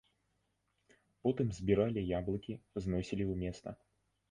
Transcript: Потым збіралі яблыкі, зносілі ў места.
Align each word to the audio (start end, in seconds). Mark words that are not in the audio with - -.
Потым 1.27 1.47
збіралі 1.59 2.05
яблыкі, 2.21 2.59
зносілі 2.87 3.23
ў 3.31 3.39
места. 3.47 3.79